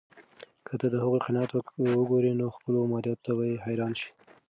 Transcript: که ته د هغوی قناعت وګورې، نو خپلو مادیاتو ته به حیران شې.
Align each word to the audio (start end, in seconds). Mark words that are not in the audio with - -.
که 0.65 0.73
ته 0.79 0.85
د 0.93 0.95
هغوی 1.03 1.19
قناعت 1.25 1.51
وګورې، 1.97 2.31
نو 2.39 2.45
خپلو 2.55 2.77
مادیاتو 2.91 3.23
ته 3.25 3.31
به 3.37 3.45
حیران 3.65 3.93
شې. 3.99 4.09